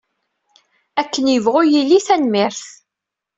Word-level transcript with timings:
Akken 1.01 1.25
yebɣu 1.33 1.61
yili, 1.71 1.99
tanemmirt. 2.07 2.63